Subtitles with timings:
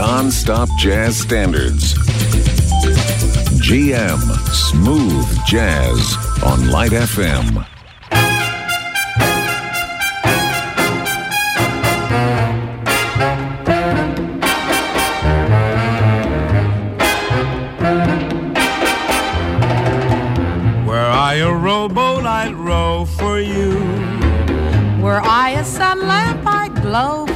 [0.00, 1.92] Non-stop jazz standards.
[3.60, 7.66] GM Smooth Jazz on Light FM.
[20.86, 23.72] Were I a rowboat, I'd row for you.
[25.02, 27.29] Were I a sun lamp, I'd glow for you.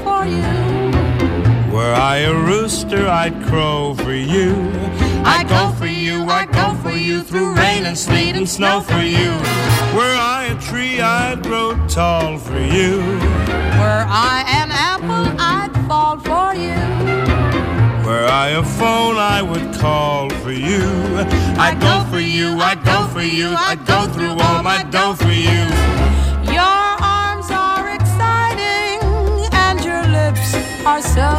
[1.95, 4.51] Were I a rooster, I'd crow for you.
[5.25, 9.01] I'd go for you, I'd go for you through rain and sleet and snow for
[9.01, 9.31] you.
[9.95, 12.99] Were I a tree, I'd grow tall for you.
[13.79, 16.83] Were I an apple, I'd fall for you.
[18.05, 20.83] Were I a phone, I would call for you.
[21.57, 25.31] I'd go for you, I'd go for you, I'd go through all my dough for
[25.31, 26.24] you.
[30.87, 31.31] Are so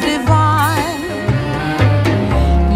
[0.00, 1.02] divine.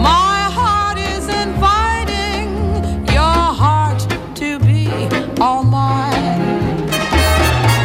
[0.03, 3.23] My heart is inviting your
[3.63, 4.01] heart
[4.37, 4.89] to be
[5.41, 6.87] all mine.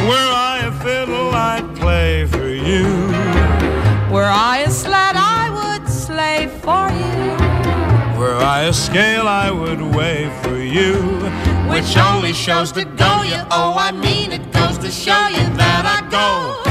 [0.10, 2.84] Were I a fiddle, I'd play for you.
[4.12, 8.20] Were I a sled, I would slave for you.
[8.20, 10.96] Were I a scale, I would weigh for you.
[11.72, 13.42] Which only shows to go you.
[13.52, 16.64] Oh, I mean it goes to show you that I go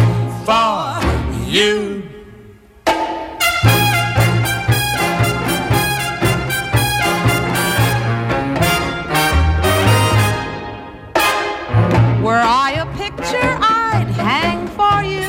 [0.44, 1.21] for
[1.52, 2.02] you.
[12.22, 15.28] Were I a picture, I'd hang for you.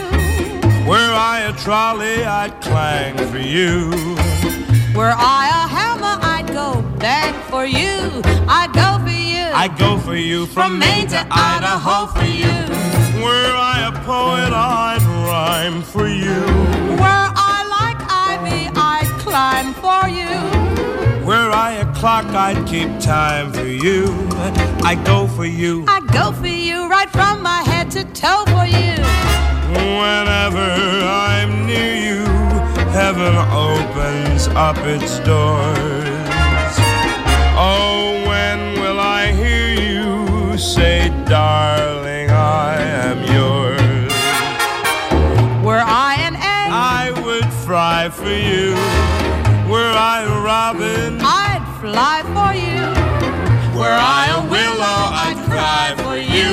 [0.87, 3.89] Were I a trolley, I'd clang for you.
[4.95, 8.21] Were I a hammer, I'd go bang for you.
[8.47, 9.43] I'd go for you.
[9.53, 13.02] I'd go for you from Maine to Idaho for you.
[13.23, 16.41] Were I a poet, I'd rhyme for you.
[17.01, 20.31] Were I like ivy, I'd climb for you.
[21.25, 24.07] Were I a clock, I'd keep time for you.
[24.83, 25.85] I'd go for you.
[25.87, 28.95] I'd go for you right from my head to toe for you.
[30.01, 30.67] Whenever
[31.05, 32.25] I'm near you,
[32.91, 33.35] heaven
[33.69, 36.22] opens up its doors.
[48.13, 48.73] For you.
[49.69, 52.83] Were I a robin, I'd fly for you.
[53.77, 56.51] were I a willow, I'd cry for you.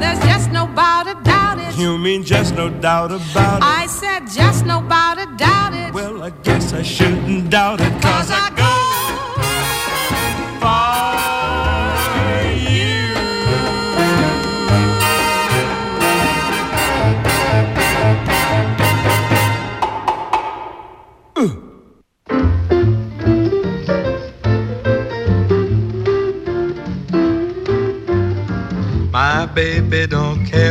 [0.00, 1.76] There's just no doubt about it.
[1.76, 3.64] You mean just no doubt about it?
[3.64, 5.92] I said just no doubt about it.
[5.92, 8.72] Well, I guess I shouldn't doubt it, cause I go
[10.60, 11.15] for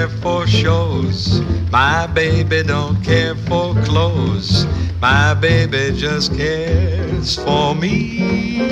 [0.08, 1.42] care for shows.
[1.72, 4.66] My baby don't care for clothes.
[5.02, 8.68] My baby just cares for me.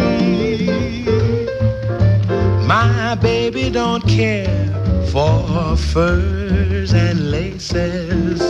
[2.68, 4.73] My baby don't care
[5.14, 8.42] for furs and laces.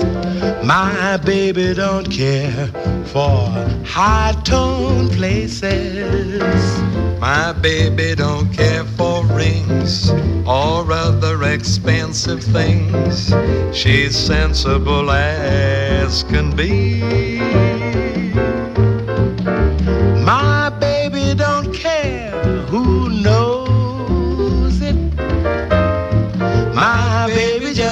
[0.63, 2.67] My baby don't care
[3.08, 3.50] for
[3.84, 6.82] high tone places.
[7.20, 10.10] My baby don't care for rings
[10.48, 13.34] or other expensive things.
[13.75, 17.41] She's sensible as can be.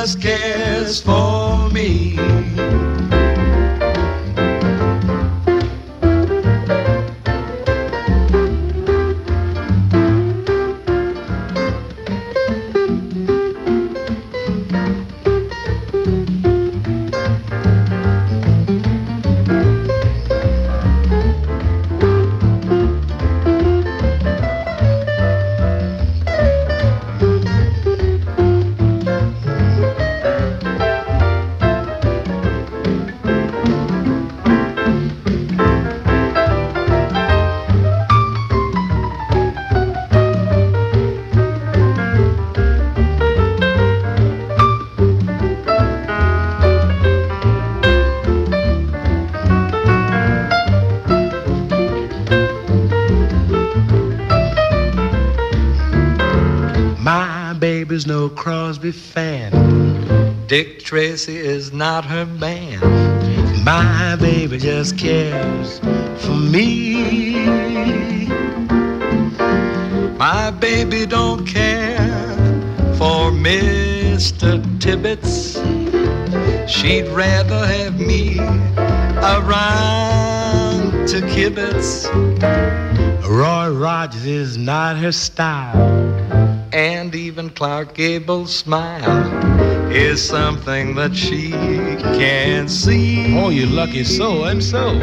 [0.01, 2.17] Just cares for me.
[60.51, 62.77] Dick Tracy is not her man.
[63.63, 65.79] My baby just cares
[66.17, 67.45] for me.
[70.17, 72.35] My baby don't care
[72.97, 74.61] for Mr.
[74.81, 75.55] Tibbetts.
[76.69, 78.37] She'd rather have me
[79.37, 82.11] around to kibitz.
[83.25, 86.10] Roy Rogers is not her style,
[86.73, 93.37] and even Clark Gable's smile is something that she can't see.
[93.37, 94.97] Oh, you lucky so and so.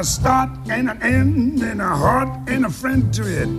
[0.00, 3.50] A start and an end and a heart and a friend to it.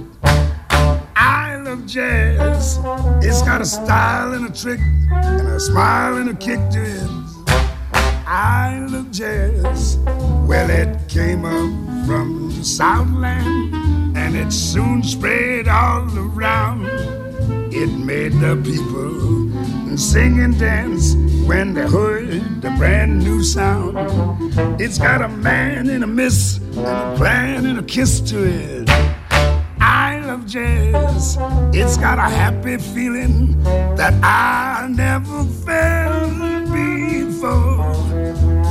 [1.16, 2.80] I love jazz.
[3.24, 4.80] It's got a style and a trick
[5.12, 7.12] and a smile and a kick to it.
[8.26, 9.98] I love jazz.
[10.50, 16.88] Well, it came up from the Southland and it soon spread all around.
[17.72, 21.14] It made the people sing and dance
[21.46, 23.98] when they heard the brand new sound.
[24.80, 28.90] It's got a man and a miss and a plan and a kiss to it.
[29.80, 31.38] I love jazz.
[31.74, 33.62] It's got a happy feeling
[33.96, 37.94] that I never felt before.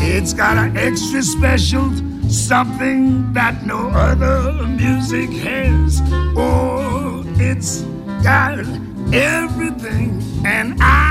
[0.02, 1.90] It's got an extra special
[2.30, 6.00] something that no other music has.
[6.36, 7.82] Oh, it's
[8.22, 8.58] got
[9.12, 11.09] everything, and I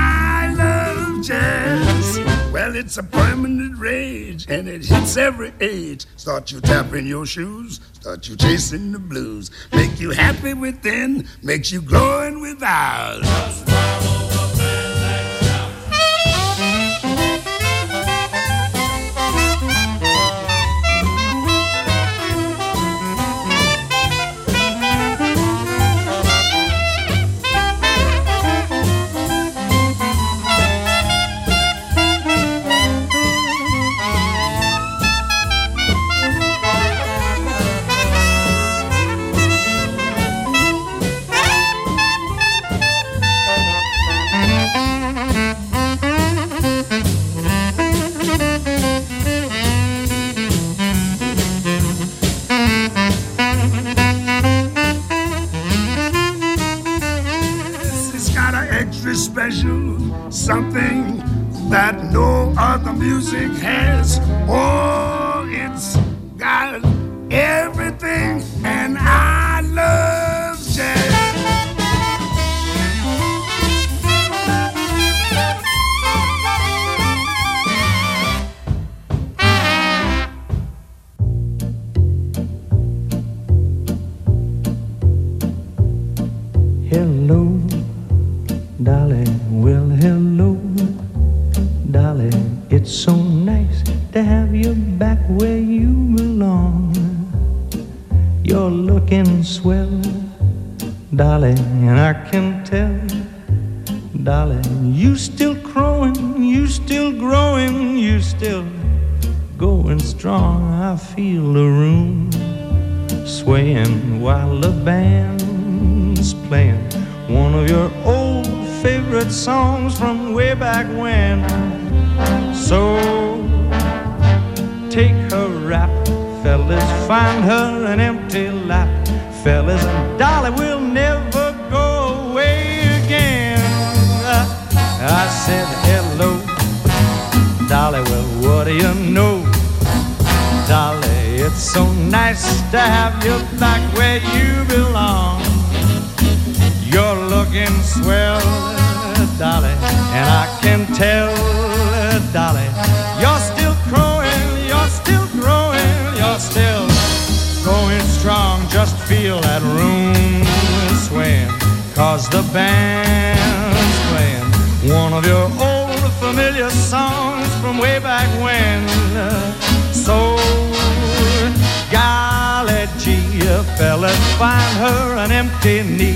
[1.22, 2.18] jazz.
[2.52, 6.06] Well, it's a permanent rage, and it hits every age.
[6.16, 9.50] Start you tapping your shoes, start you chasing the blues.
[9.72, 13.20] Make you happy within, makes you glowing without.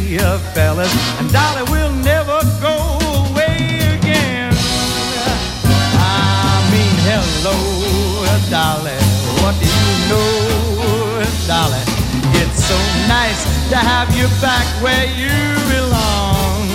[0.05, 2.99] Empty knee, fellas, and Dolly will never go
[3.31, 4.53] away again.
[5.97, 8.99] I mean, hello, Dolly,
[9.41, 11.83] what do you know, Dolly?
[12.41, 12.77] It's so
[13.09, 15.33] nice to have you back where you
[15.73, 16.69] belong.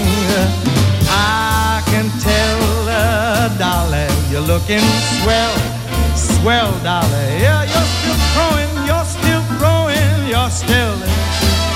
[1.12, 4.84] I can tell, uh, Dolly, you're looking
[5.22, 5.56] swell,
[6.16, 7.42] swell, Dolly.
[7.42, 11.19] Yeah, you're still growing, you're still growing, you're still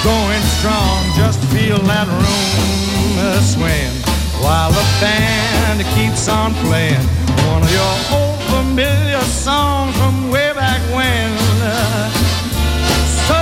[0.04, 1.00] going strong.
[1.16, 3.96] Just feel that room uh, swaying
[4.44, 7.00] while the band keeps on playing
[7.48, 11.32] one of your old familiar songs from way back when.
[13.28, 13.40] So,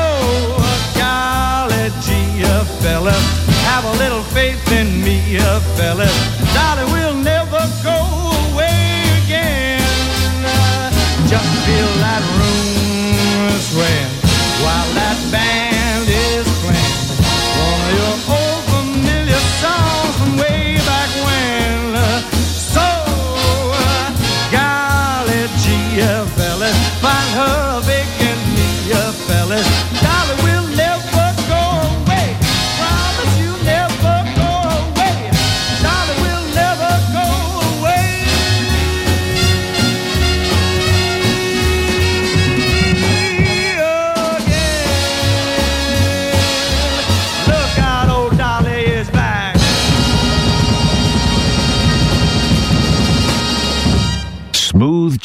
[0.94, 3.18] golly gee, a fella,
[3.66, 6.10] have a little faith in me, a fella.
[6.54, 7.98] Dolly, we'll never go
[8.54, 9.82] away again.
[11.26, 14.14] Just feel that room swaying
[14.62, 15.71] while that band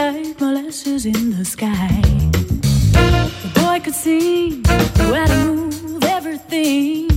[0.00, 2.00] like molasses in the sky.
[3.42, 7.09] The boy could see, how to move everything.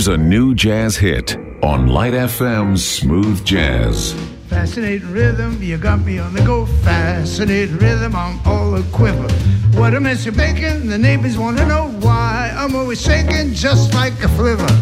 [0.00, 4.14] Here's a new jazz hit on Light FM's Smooth Jazz.
[4.48, 6.64] Fascinating rhythm, you got me on the go.
[6.64, 9.30] Fascinating rhythm, I'm all a quiver.
[9.78, 12.50] What a mess you're making, the neighbors want to know why.
[12.56, 14.72] I'm always shaking just like a flivver.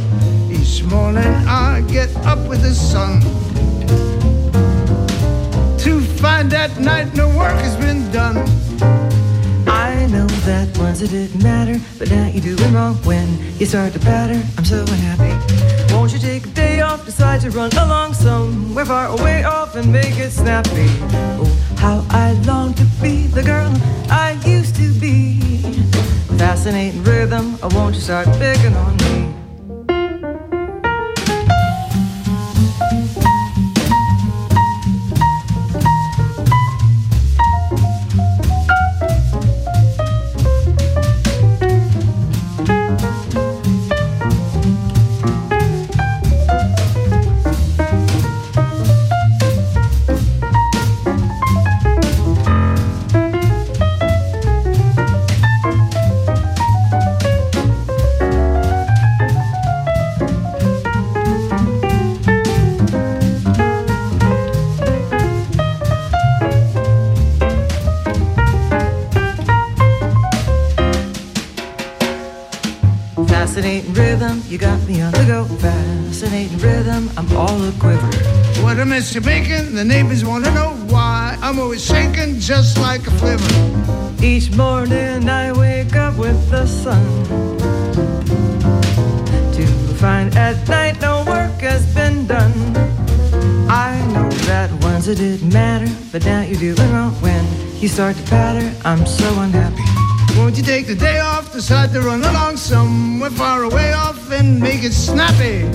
[0.53, 3.21] Each morning I get up with the sun.
[5.81, 8.37] To find that night no work has been done.
[10.49, 13.29] That once it didn't matter, but now you're doing wrong when
[13.59, 14.43] you start to patter.
[14.57, 15.35] I'm so unhappy.
[15.93, 19.93] Won't you take a day off, decide to run along somewhere far away off and
[19.93, 20.89] make it snappy?
[21.39, 21.45] Oh,
[21.77, 23.71] how I long to be the girl
[24.09, 25.39] I used to be.
[26.39, 29.28] Fascinating rhythm, oh, won't you start picking on me?
[79.19, 81.37] You're making, the neighbors want to know why.
[81.43, 84.23] I'm always shaking just like a flivver.
[84.23, 87.05] Each morning I wake up with the sun.
[89.55, 89.67] To
[89.97, 92.53] find at night no work has been done.
[93.69, 97.45] I know that once it didn't matter, but now you're doing wrong when
[97.81, 98.73] you start to patter.
[98.85, 99.83] I'm so unhappy.
[100.39, 104.61] Won't you take the day off, decide to run along somewhere far away off and
[104.61, 105.69] make it snappy?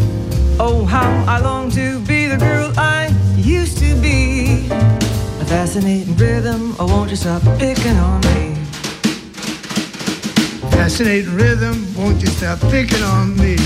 [0.59, 3.13] Oh, how I long to be the girl I
[3.43, 4.67] used to be.
[4.69, 8.55] A fascinating rhythm, oh, won't you stop picking on me?
[10.71, 13.57] Fascinating rhythm, won't you stop picking on me?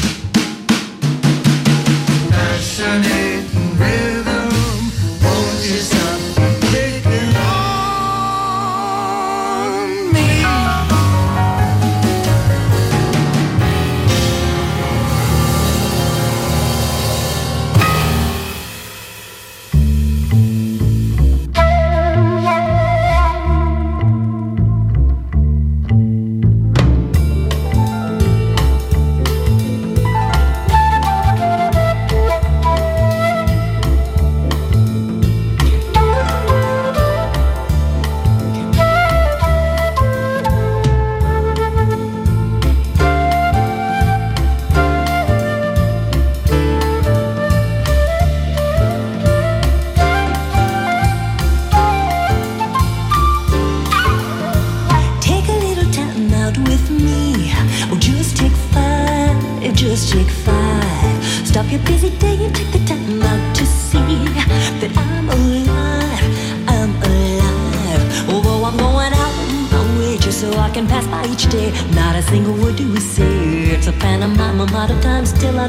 [2.32, 4.50] Fascinating rhythm,
[5.22, 6.07] won't you stop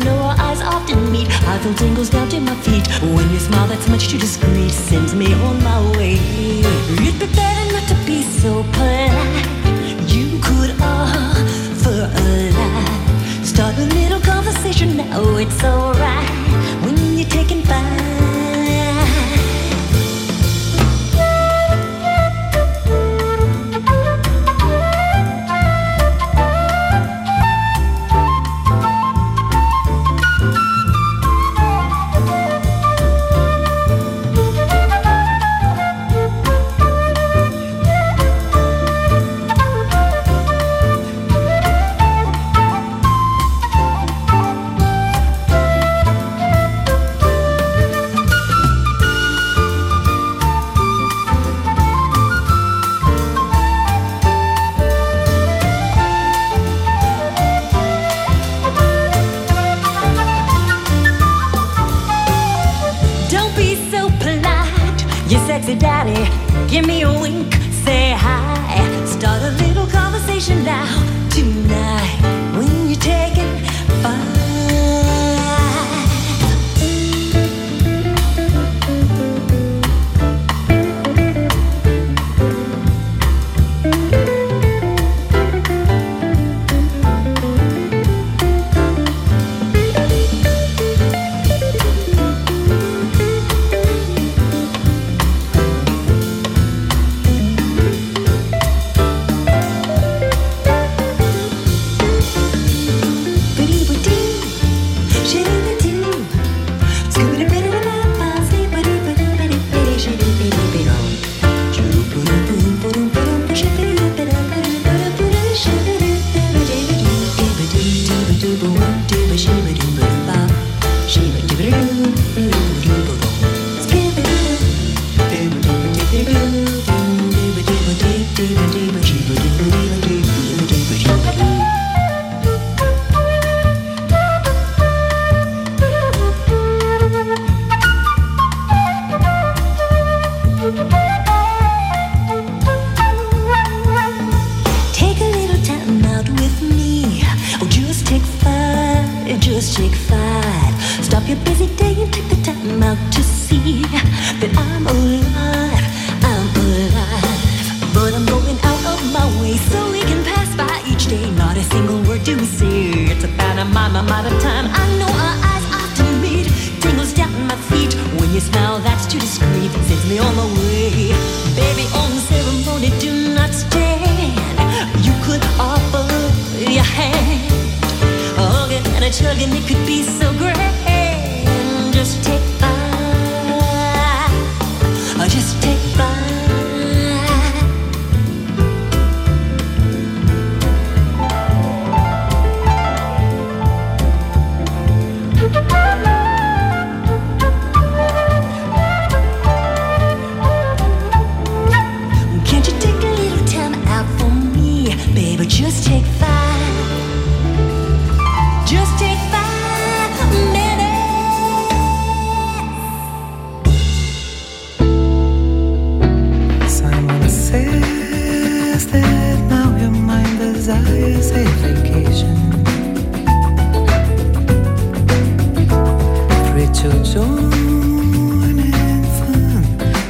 [0.08, 1.28] I our eyes often meet.
[1.46, 5.14] I feel tingles down to my feet when you smile that's much too discreet, sends
[5.14, 6.14] me on my way.
[6.14, 9.46] It'd be better not to be so polite.
[10.14, 13.44] You could offer a lie.
[13.44, 16.30] Start a little conversation now, it's alright
[16.84, 18.17] when you're taking five.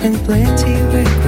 [0.03, 1.28] And plenty recreation.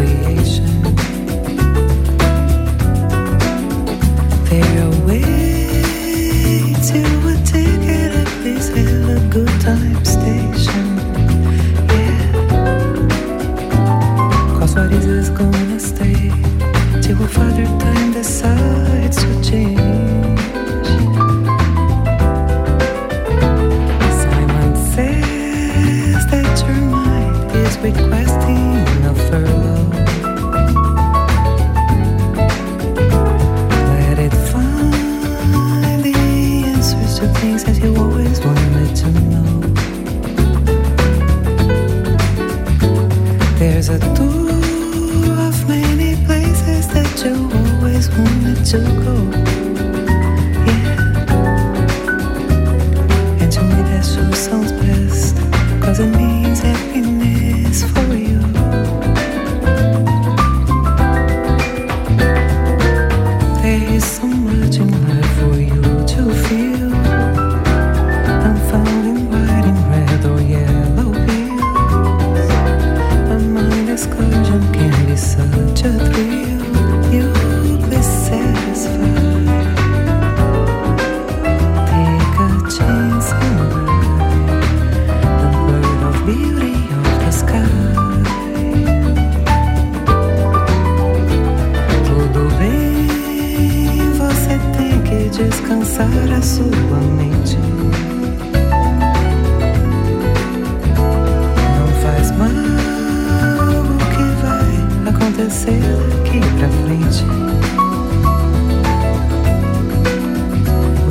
[105.40, 107.24] Acontecer daqui pra frente.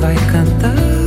[0.00, 0.99] Vai cantar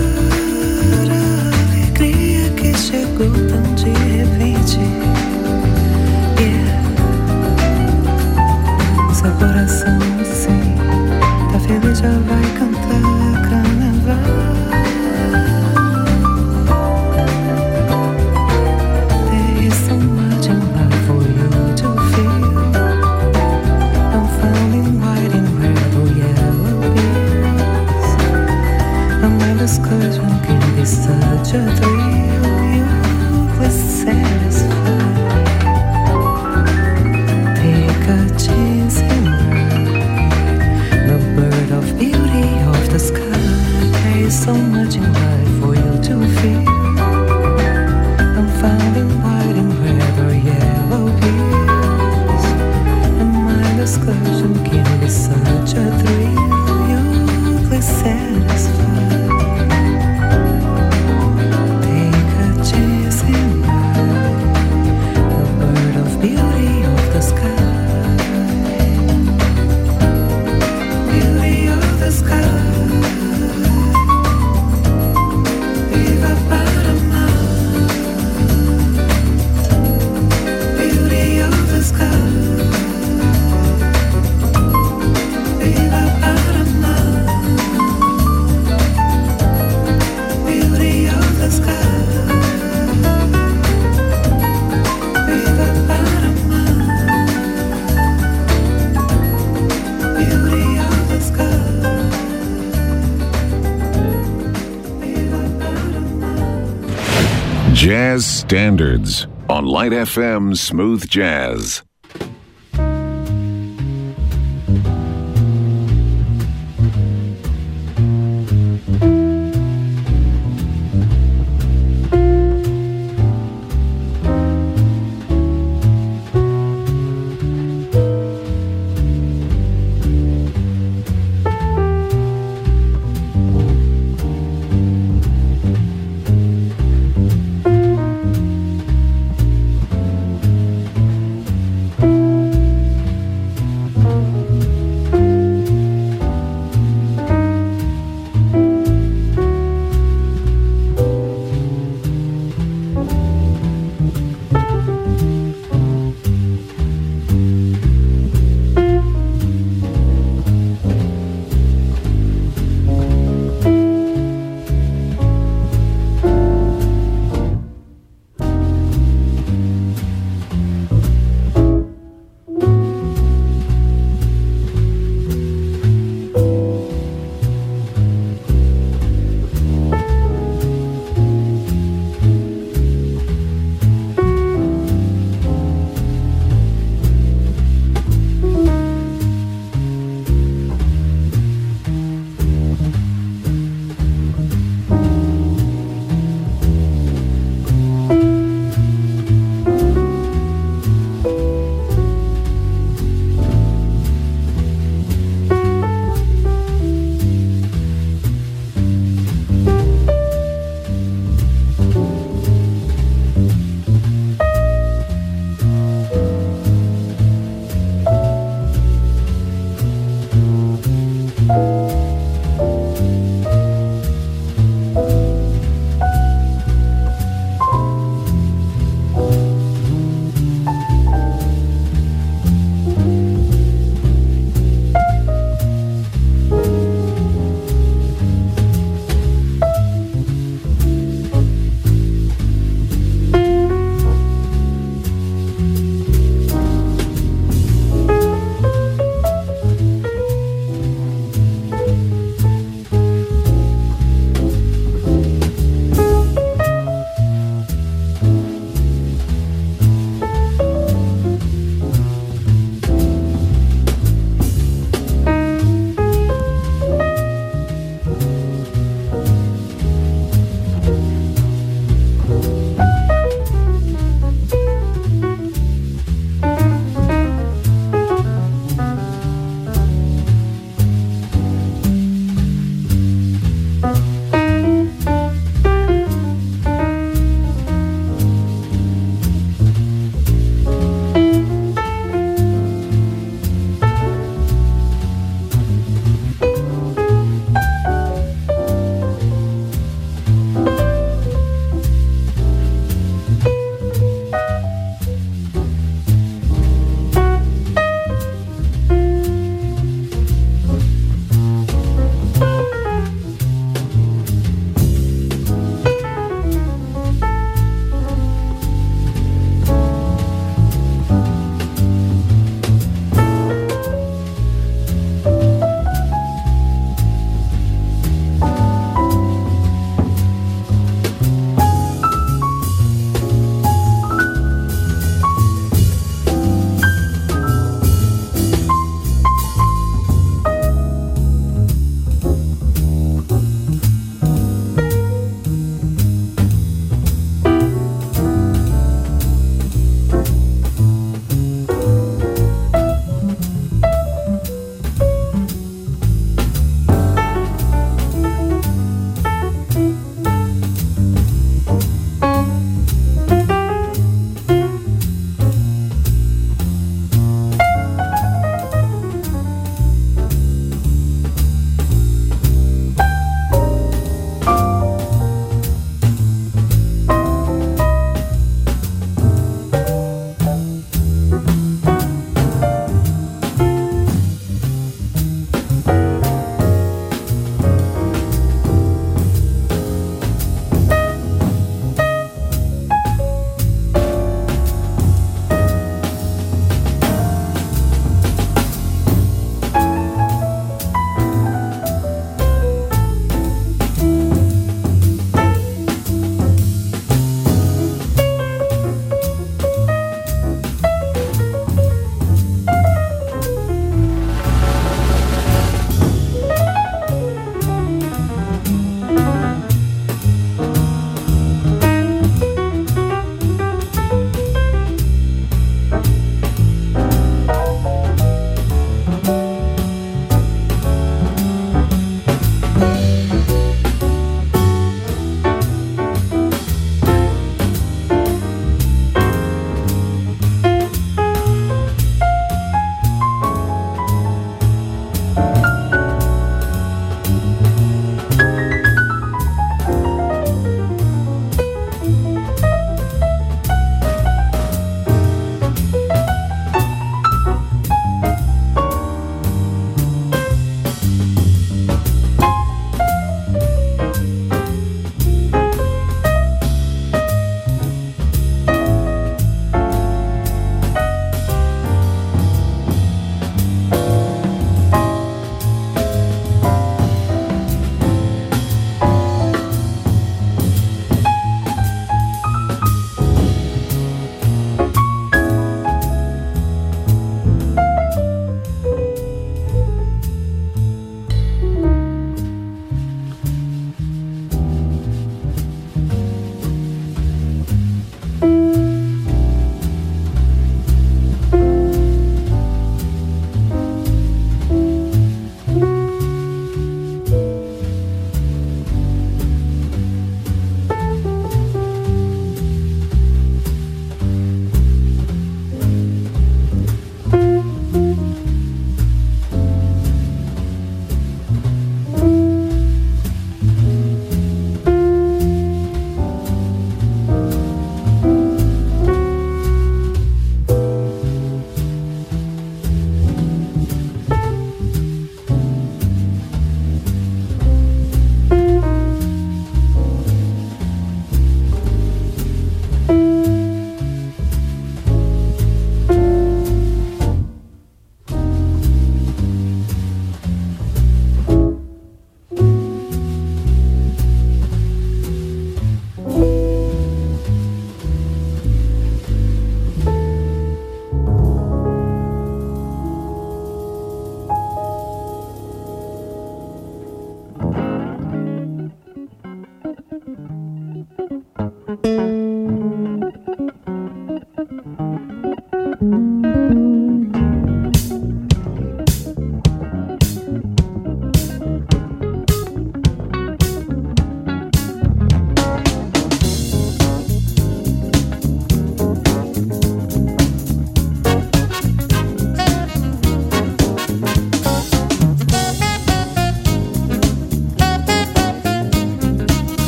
[107.84, 111.83] Jazz Standards on Light FM Smooth Jazz.